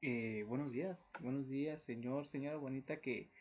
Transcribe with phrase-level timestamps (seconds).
[0.00, 3.32] Eh, buenos días, buenos días, señor, señora bonita que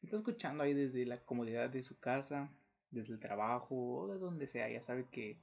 [0.00, 2.50] me está escuchando ahí desde la comodidad de su casa,
[2.90, 4.70] desde el trabajo o de donde sea.
[4.70, 5.38] Ya sabe que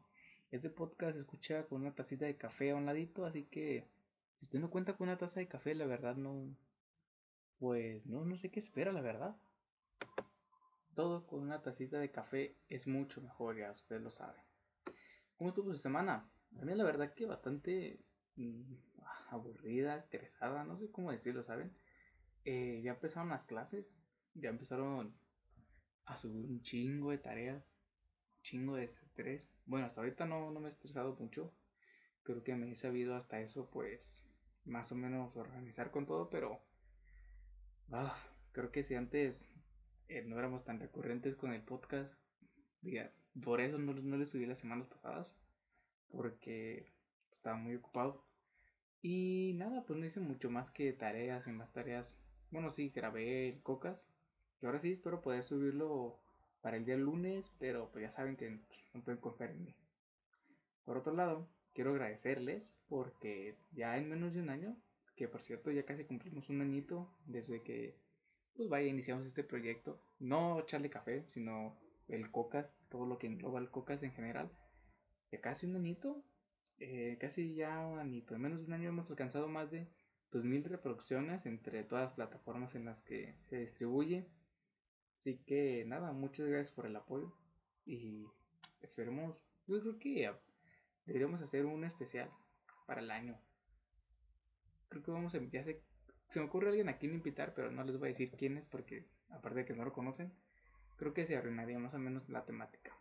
[0.50, 3.86] este podcast se escucha con una tacita de café a un ladito, así que
[4.40, 6.58] si usted no cuenta con una taza de café, la verdad no,
[7.60, 9.36] pues no, no sé qué espera, la verdad.
[10.96, 14.40] Todo con una tacita de café es mucho mejor, ya usted lo sabe.
[15.38, 16.28] ¿Cómo estuvo su semana?
[16.60, 18.00] A mí la verdad que bastante
[18.38, 18.74] mm,
[19.30, 21.72] aburrida, estresada, no sé cómo decirlo, ¿saben?
[22.46, 23.96] Eh, ya empezaron las clases,
[24.34, 25.16] ya empezaron
[26.06, 27.64] a subir un chingo de tareas,
[28.38, 29.50] un chingo de estrés.
[29.66, 31.54] Bueno, hasta ahorita no, no me he estresado mucho.
[32.24, 34.26] Creo que me he sabido hasta eso, pues,
[34.66, 36.62] más o menos organizar con todo, pero
[37.92, 38.16] ah,
[38.52, 39.52] creo que si antes
[40.08, 42.14] eh, no éramos tan recurrentes con el podcast,
[42.82, 43.12] diga,
[43.44, 45.36] por eso no, no le subí las semanas pasadas,
[46.10, 46.94] porque
[47.32, 48.26] estaba muy ocupado.
[49.04, 52.16] Y nada, pues no hice mucho más que tareas y más tareas.
[52.52, 54.02] Bueno, sí, grabé el Cocas.
[54.62, 56.18] Y ahora sí espero poder subirlo
[56.62, 58.62] para el día lunes, pero pues ya saben que
[58.94, 59.76] no pueden confiar en mí.
[60.86, 64.78] Por otro lado, quiero agradecerles porque ya en menos de un año,
[65.18, 67.98] que por cierto ya casi cumplimos un añito desde que,
[68.56, 70.00] pues vaya, iniciamos este proyecto.
[70.20, 74.50] No echarle café, sino el Cocas, todo lo que engloba el Cocas en general.
[75.30, 76.24] Ya casi un añito,
[76.80, 79.88] eh, casi ya un añito, en menos de un año hemos alcanzado más de
[80.32, 84.28] 2.000 reproducciones entre todas las plataformas en las que se distribuye.
[85.18, 87.34] Así que nada, muchas gracias por el apoyo
[87.86, 88.26] y
[88.82, 90.32] esperemos, yo creo que
[91.06, 92.30] deberíamos hacer un especial
[92.86, 93.40] para el año.
[94.90, 95.82] Creo que vamos a ya se,
[96.30, 98.68] se me ocurre alguien a quien invitar, pero no les voy a decir quién es
[98.68, 100.34] porque aparte de que no lo conocen,
[100.98, 102.92] creo que se arruinaría más o menos la temática.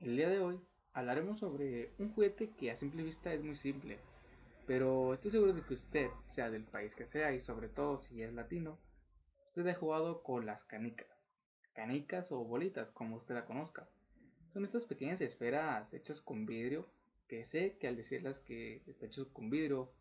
[0.00, 0.60] El día de hoy
[0.92, 3.98] hablaremos sobre un juguete que a simple vista es muy simple,
[4.66, 8.22] pero estoy seguro de que usted, sea del país que sea y sobre todo si
[8.22, 8.78] es latino,
[9.48, 11.08] usted ha jugado con las canicas,
[11.72, 13.88] canicas o bolitas, como usted la conozca.
[14.52, 16.88] Son estas pequeñas esferas hechas con vidrio,
[17.28, 19.92] que sé que al decirlas que está hecho con vidrio,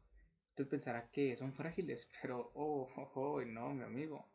[0.50, 4.28] usted pensará que son frágiles, pero oh, oh, oh, no, mi amigo.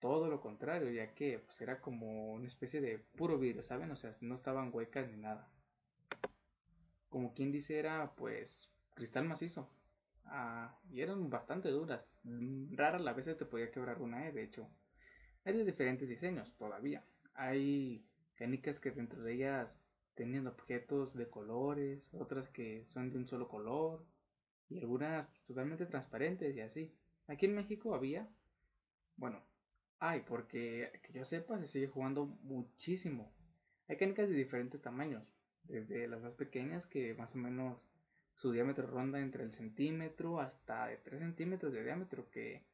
[0.00, 3.90] Todo lo contrario, ya que pues, era como una especie de puro vidrio, ¿saben?
[3.90, 5.50] O sea, no estaban huecas ni nada
[7.14, 9.70] como quien dice, era pues cristal macizo.
[10.24, 12.04] Ah, y eran bastante duras.
[12.24, 14.32] Mm, Rara la vez te podía quebrar una, ¿eh?
[14.32, 14.68] de hecho.
[15.44, 17.04] Hay de diferentes diseños todavía.
[17.34, 18.04] Hay
[18.34, 19.78] canicas que dentro de ellas
[20.16, 24.04] tenían objetos de colores, otras que son de un solo color,
[24.68, 26.92] y algunas totalmente transparentes y así.
[27.28, 28.28] Aquí en México había,
[29.16, 29.40] bueno,
[30.00, 33.32] hay, porque que yo sepa se sigue jugando muchísimo.
[33.86, 35.33] Hay canicas de diferentes tamaños
[35.64, 37.78] desde las más pequeñas que más o menos
[38.34, 42.64] su diámetro ronda entre el centímetro hasta de 3 centímetros de diámetro que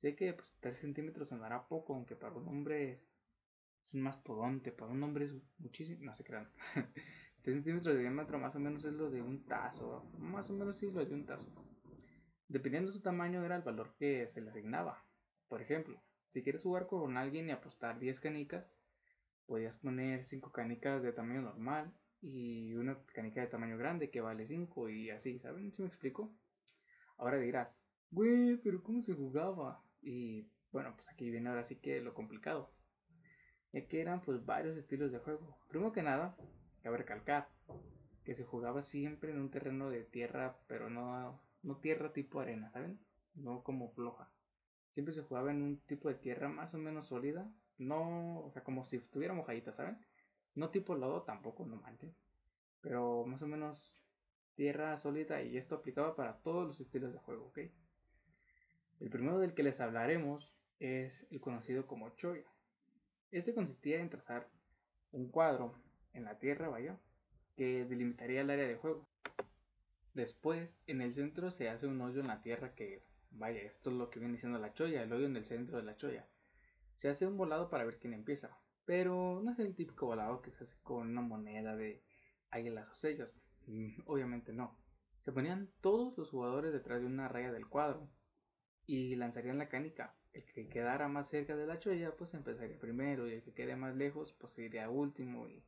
[0.00, 2.92] sé que pues 3 centímetros sonará poco aunque para un hombre
[3.82, 6.48] es, un mastodonte para un hombre es muchísimo no se crean.
[7.42, 10.76] 3 centímetros de diámetro más o menos es lo de un tazo más o menos
[10.78, 11.50] sí lo de un tazo.
[12.48, 15.04] Dependiendo de su tamaño era el valor que se le asignaba.
[15.48, 18.72] Por ejemplo si quieres jugar con alguien y apostar 10 canicas
[19.46, 24.46] podías poner 5 canicas de tamaño normal y una canica de tamaño grande que vale
[24.46, 25.72] 5 y así, ¿saben?
[25.72, 26.32] ¿Sí me explico?
[27.18, 29.82] Ahora dirás, güey, pero ¿cómo se jugaba?
[30.00, 32.72] Y bueno, pues aquí viene ahora sí que lo complicado.
[33.72, 35.58] Ya que eran pues varios estilos de juego.
[35.68, 36.36] Primero que nada,
[36.82, 37.48] cabe recalcar
[38.24, 42.70] que se jugaba siempre en un terreno de tierra, pero no, no tierra tipo arena,
[42.70, 43.00] ¿saben?
[43.34, 44.30] No como floja.
[44.94, 48.62] Siempre se jugaba en un tipo de tierra más o menos sólida, no, o sea,
[48.62, 49.98] como si estuviera mojadita, ¿saben?
[50.54, 52.14] No tipo lodo tampoco, no manches.
[52.80, 53.96] Pero más o menos
[54.54, 57.60] tierra sólida y esto aplicaba para todos los estilos de juego, ¿ok?
[59.00, 62.46] El primero del que les hablaremos es el conocido como Choya.
[63.30, 64.48] Este consistía en trazar
[65.10, 65.74] un cuadro
[66.12, 66.98] en la tierra, vaya,
[67.56, 69.08] que delimitaría el área de juego.
[70.14, 73.96] Después, en el centro se hace un hoyo en la tierra que, vaya, esto es
[73.96, 76.28] lo que viene diciendo la choya, el hoyo en el centro de la choya.
[76.96, 78.56] Se hace un volado para ver quién empieza.
[78.84, 82.02] Pero no es el típico volado que se hace con una moneda de
[82.50, 83.36] águilas o sellos.
[83.66, 84.76] Mm, obviamente no.
[85.20, 88.08] Se ponían todos los jugadores detrás de una raya del cuadro
[88.86, 90.16] y lanzarían la canica.
[90.32, 93.76] El que quedara más cerca de la cholla pues empezaría primero y el que quede
[93.76, 95.64] más lejos pues iría último y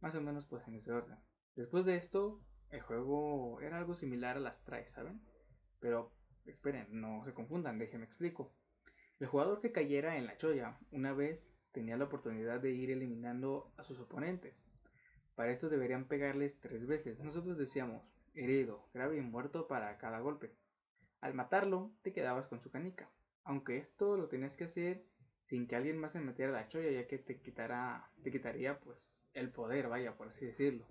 [0.00, 1.18] más o menos pues en ese orden.
[1.54, 2.40] Después de esto
[2.70, 5.20] el juego era algo similar a las tries, ¿saben?
[5.80, 6.12] Pero
[6.44, 8.54] esperen, no se confundan, déjenme explico.
[9.20, 13.72] El jugador que cayera en la cholla una vez tenía la oportunidad de ir eliminando
[13.76, 14.66] a sus oponentes.
[15.34, 17.20] Para esto deberían pegarles tres veces.
[17.20, 18.02] Nosotros decíamos,
[18.34, 20.52] herido, grave y muerto para cada golpe.
[21.20, 23.10] Al matarlo, te quedabas con su canica,
[23.44, 25.04] aunque esto lo tenías que hacer
[25.48, 29.18] sin que alguien más se metiera la cholla, ya que te quitará, te quitaría pues
[29.32, 30.86] el poder, vaya, por así decirlo.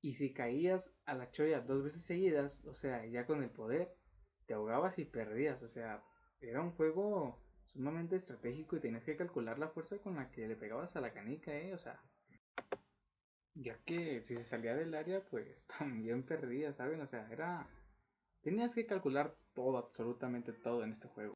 [0.00, 3.94] Y si caías a la cholla dos veces seguidas, o sea, ya con el poder,
[4.46, 6.02] te ahogabas y perdías, o sea,
[6.40, 10.56] era un juego sumamente estratégico y tenías que calcular la fuerza con la que le
[10.56, 12.00] pegabas a la canica, eh, o sea,
[13.54, 15.46] ya que si se salía del área, pues
[15.78, 17.00] también perdía, ¿saben?
[17.00, 17.66] O sea, era...
[18.42, 21.34] Tenías que calcular todo, absolutamente todo en este juego.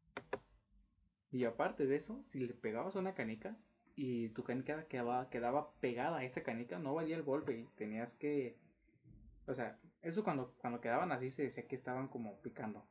[1.30, 3.56] Y aparte de eso, si le pegabas a una canica
[3.96, 8.14] y tu canica quedaba, quedaba pegada a esa canica, no valía el golpe y tenías
[8.14, 8.58] que...
[9.46, 12.86] O sea, eso cuando, cuando quedaban así se decía que estaban como picando.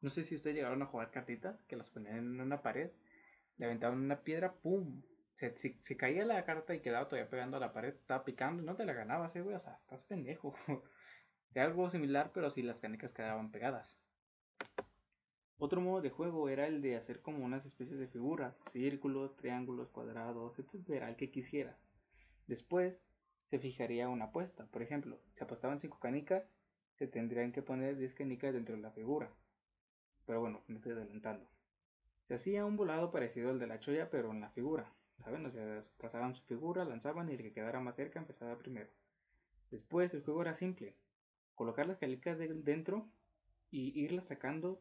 [0.00, 2.90] No sé si ustedes llegaron a jugar cartitas que las ponían en una pared,
[3.58, 5.02] le aventaban una piedra, ¡pum!
[5.56, 8.76] si, caía la carta y quedaba todavía pegando a la pared, estaba picando y no
[8.76, 9.56] te la ganabas, eh, güey.
[9.56, 10.54] O sea, estás pendejo.
[11.54, 13.96] Era algo similar, pero si las canicas quedaban pegadas.
[15.58, 19.90] Otro modo de juego era el de hacer como unas especies de figuras, círculos, triángulos,
[19.90, 21.76] cuadrados, etcétera, el que quisieras.
[22.46, 23.02] Después
[23.50, 24.64] se fijaría una apuesta.
[24.66, 26.44] Por ejemplo, si apostaban 5 canicas,
[26.94, 29.30] se tendrían que poner 10 canicas dentro de la figura.
[30.30, 31.44] Pero bueno, me estoy adelantando.
[32.22, 34.94] Se hacía un volado parecido al de la cholla, pero en la figura.
[35.24, 35.44] ¿saben?
[35.44, 38.88] O sea, trazaban su figura, lanzaban y el que quedara más cerca empezaba primero.
[39.72, 40.94] Después el juego era simple,
[41.56, 43.10] colocar las calicas dentro
[43.72, 44.80] y irlas sacando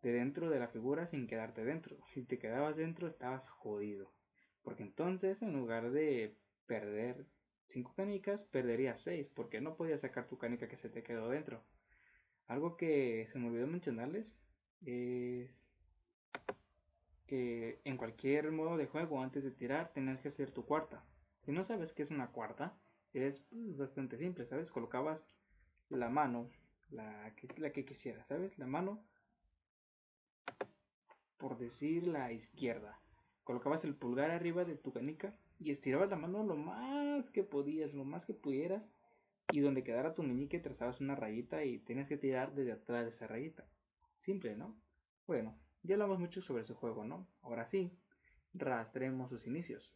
[0.00, 1.96] de dentro de la figura sin quedarte dentro.
[2.12, 4.12] Si te quedabas dentro estabas jodido,
[4.62, 7.26] porque entonces en lugar de perder
[7.66, 11.64] 5 canicas, perderías 6, porque no podías sacar tu canica que se te quedó dentro.
[12.46, 14.36] Algo que se me olvidó mencionarles
[14.86, 15.50] es
[17.26, 21.04] que en cualquier modo de juego antes de tirar tenías que hacer tu cuarta.
[21.44, 22.76] Si no sabes qué es una cuarta,
[23.12, 24.70] es bastante simple, ¿sabes?
[24.70, 25.28] Colocabas
[25.88, 26.50] la mano,
[26.90, 28.58] la que, la que quisieras, ¿sabes?
[28.58, 29.04] La mano,
[31.38, 32.98] por decir la izquierda.
[33.44, 37.92] Colocabas el pulgar arriba de tu canica y estirabas la mano lo más que podías,
[37.92, 38.88] lo más que pudieras.
[39.52, 43.10] Y donde quedara tu meñique trazabas una rayita y tenías que tirar desde atrás de
[43.10, 43.66] esa rayita.
[44.24, 44.74] Simple, ¿no?
[45.26, 47.28] Bueno, ya hablamos mucho sobre su juego, ¿no?
[47.42, 47.92] Ahora sí,
[48.54, 49.94] rastremos sus inicios.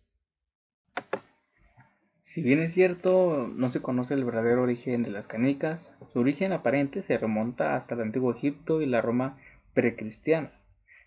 [2.25, 6.53] Si bien es cierto, no se conoce el verdadero origen de las canicas, su origen
[6.53, 9.39] aparente se remonta hasta el antiguo Egipto y la Roma
[9.73, 10.53] precristiana.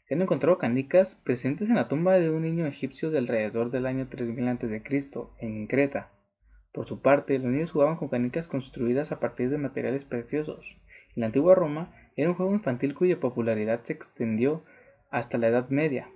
[0.07, 3.85] Se han encontrado canicas presentes en la tumba de un niño egipcio de alrededor del
[3.85, 4.81] año 3000 a.C.
[5.41, 6.09] en Creta.
[6.73, 10.65] Por su parte, los niños jugaban con canicas construidas a partir de materiales preciosos.
[11.15, 14.63] En la antigua Roma era un juego infantil cuya popularidad se extendió
[15.09, 16.09] hasta la Edad Media.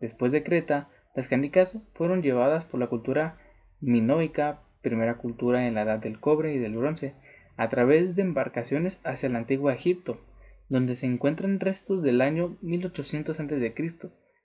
[0.00, 3.38] Después de Creta, las canicas fueron llevadas por la cultura
[3.80, 7.14] minoica, primera cultura en la Edad del Cobre y del Bronce,
[7.56, 10.20] a través de embarcaciones hacia el antiguo Egipto,
[10.68, 13.74] donde se encuentran restos del año 1800 a.C.,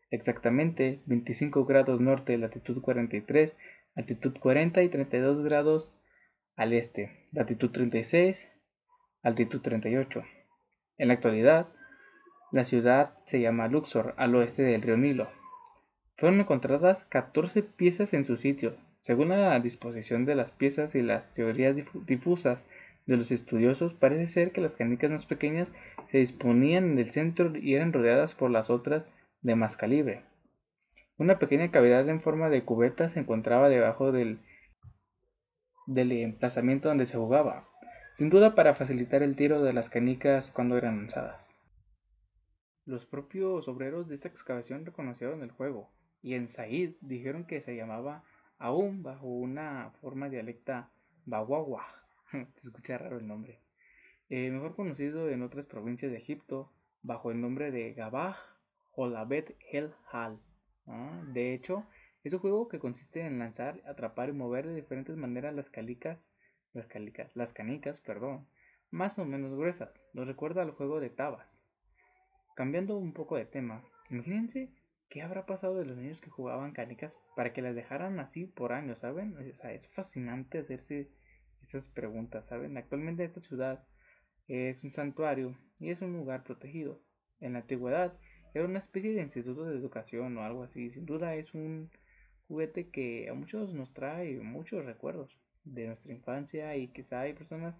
[0.10, 3.54] exactamente 25 grados norte, latitud 43,
[3.96, 5.94] altitud 40 y 32 grados
[6.56, 8.50] al este, latitud 36,
[9.22, 10.24] altitud 38.
[10.98, 11.68] En la actualidad,
[12.52, 15.30] la ciudad se llama Luxor, al oeste del río Nilo.
[16.18, 18.76] Fueron encontradas 14 piezas en su sitio.
[19.02, 21.76] Según la disposición de las piezas y las teorías
[22.08, 22.66] difusas
[23.06, 25.72] de los estudiosos, parece ser que las canicas más pequeñas
[26.10, 29.06] se disponían en el centro y eran rodeadas por las otras
[29.42, 30.24] de más calibre.
[31.18, 34.40] Una pequeña cavidad en forma de cubeta se encontraba debajo del,
[35.86, 37.68] del emplazamiento donde se jugaba,
[38.18, 41.48] sin duda para facilitar el tiro de las canicas cuando eran lanzadas.
[42.84, 45.92] Los propios obreros de esta excavación reconocieron el juego,
[46.24, 48.24] y en Said dijeron que se llamaba
[48.58, 50.90] aún bajo una forma dialecta
[51.26, 51.86] Bawawa.
[52.56, 53.60] se escucha raro el nombre.
[54.30, 56.72] Eh, mejor conocido en otras provincias de Egipto
[57.04, 58.36] bajo el nombre de Gabah
[58.96, 60.40] o Labet el Hal.
[61.34, 61.86] De hecho,
[62.24, 66.26] es un juego que consiste en lanzar, atrapar y mover de diferentes maneras las calicas,
[66.74, 68.48] las calicas, las canicas, perdón,
[68.92, 69.92] más o menos gruesas.
[70.14, 71.60] Nos recuerda al juego de tabas.
[72.56, 74.72] Cambiando un poco de tema, imagínense
[75.10, 78.74] qué habrá pasado de los niños que jugaban canicas para que las dejaran así por
[78.74, 79.38] años, ¿saben?
[79.38, 81.10] O sea, es fascinante hacerse
[81.64, 82.78] esas preguntas, ¿saben?
[82.78, 83.86] Actualmente esta ciudad
[84.48, 87.02] es un santuario y es un lugar protegido.
[87.40, 88.18] En la antigüedad
[88.54, 90.90] era una especie de instituto de educación o algo así.
[90.90, 91.92] Sin duda es un
[92.48, 95.38] juguete que a muchos nos trae muchos recuerdos
[95.74, 97.76] de nuestra infancia y quizá hay personas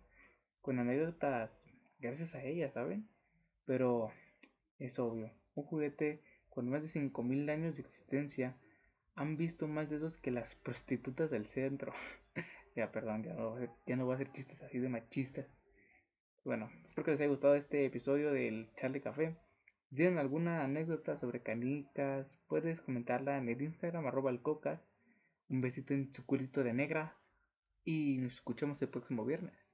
[0.62, 1.52] con anécdotas
[2.00, 3.08] gracias a ella, ¿saben?
[3.66, 4.12] Pero
[4.80, 8.56] es obvio, un juguete con más de 5.000 años de existencia
[9.16, 11.94] han visto más dedos que las prostitutas del centro.
[12.76, 15.48] ya, perdón, ya no, ya no voy a hacer chistes así de machistas.
[16.44, 19.36] Bueno, espero que les haya gustado este episodio del Charlie Café.
[19.90, 24.80] Si tienen alguna anécdota sobre canicas, puedes comentarla en el Instagram arroba el cocas.
[25.50, 27.27] Un besito en su de negras
[27.88, 29.67] y nos escuchamos el próximo viernes.